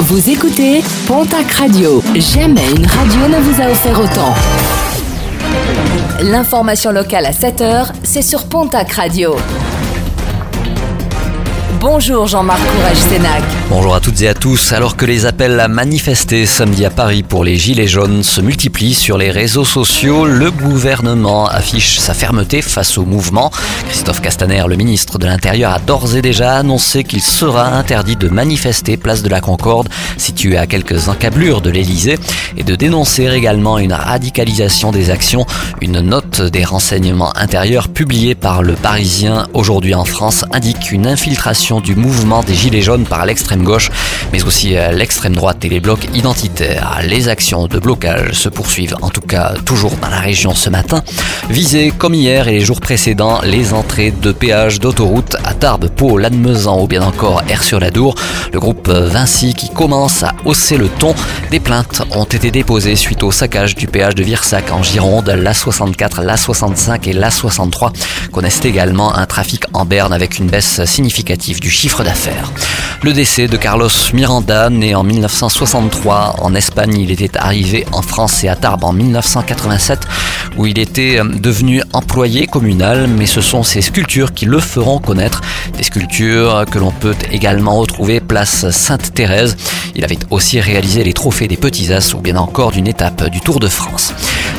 [0.00, 2.02] Vous écoutez Pontac Radio.
[2.14, 4.34] Jamais une radio ne vous a offert autant.
[6.20, 9.36] L'information locale à 7h, c'est sur Pontac Radio.
[11.86, 13.42] Bonjour Jean-Marc Courage Sénac.
[13.68, 14.72] Bonjour à toutes et à tous.
[14.72, 18.94] Alors que les appels à manifester samedi à Paris pour les Gilets jaunes se multiplient
[18.94, 23.50] sur les réseaux sociaux, le gouvernement affiche sa fermeté face au mouvement.
[23.90, 28.30] Christophe Castaner, le ministre de l'Intérieur, a d'ores et déjà annoncé qu'il sera interdit de
[28.30, 32.18] manifester place de la Concorde, située à quelques encablures de l'Elysée,
[32.56, 35.44] et de dénoncer également une radicalisation des actions.
[35.82, 41.73] Une note des renseignements intérieurs publiée par le Parisien aujourd'hui en France indique une infiltration
[41.80, 43.90] du mouvement des Gilets jaunes par l'extrême gauche,
[44.32, 47.00] mais aussi euh, l'extrême droite et les blocs identitaires.
[47.04, 51.02] Les actions de blocage se poursuivent, en tout cas toujours dans la région ce matin.
[51.48, 56.18] Visées comme hier et les jours précédents, les entrées de péage d'autoroute à Tarbes, Pau,
[56.18, 58.14] Lannemezan ou bien encore Air-sur-la-Dour.
[58.52, 61.14] Le groupe Vinci qui commence à hausser le ton.
[61.50, 65.28] Des plaintes ont été déposées suite au saccage du péage de Virsac en Gironde.
[65.28, 67.92] La 64, la 65 et la 63
[68.32, 72.52] connaissent également un trafic en berne avec une baisse significative du chiffre d'affaires.
[73.02, 78.44] Le décès de Carlos Miranda, né en 1963 en Espagne, il était arrivé en France
[78.44, 80.00] et à Tarbes en 1987
[80.56, 84.98] où il était euh, devenu employé communal, mais ce sont ses sculptures qui le feront
[84.98, 85.40] connaître.
[85.76, 89.56] Des sculptures que l'on peut également retrouver place Sainte-Thérèse.
[89.94, 93.40] Il avait aussi réalisé les trophées des Petits As ou bien encore d'une étape du
[93.40, 94.12] Tour de France.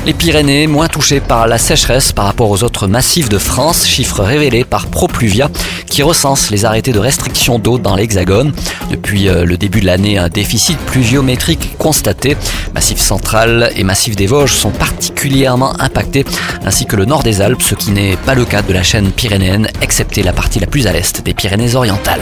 [0.05, 4.23] Les Pyrénées, moins touchées par la sécheresse par rapport aux autres massifs de France, chiffre
[4.23, 5.49] révélé par ProPluvia,
[5.95, 8.51] qui recense les arrêtés de restriction d'eau dans l'Hexagone.
[8.91, 12.37] Depuis euh, le début de l'année, un déficit pluviométrique constaté.
[12.73, 16.25] Massif central et massif des Vosges sont particulièrement impactés,
[16.65, 19.11] ainsi que le nord des Alpes, ce qui n'est pas le cas de la chaîne
[19.11, 22.21] pyrénéenne, excepté la partie la plus à l'est des Pyrénées-Orientales.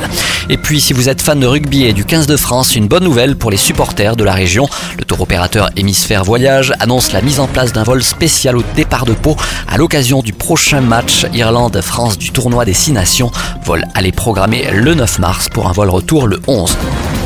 [0.49, 3.03] Et puis, si vous êtes fan de rugby et du 15 de France, une bonne
[3.03, 4.67] nouvelle pour les supporters de la région.
[4.97, 9.05] Le tour opérateur Hémisphère Voyage annonce la mise en place d'un vol spécial au départ
[9.05, 9.35] de Pau
[9.67, 13.31] à l'occasion du prochain match Irlande-France du tournoi des Six Nations.
[13.65, 16.77] Vol aller programmé le 9 mars pour un vol retour le 11.
[16.83, 17.22] Thank you.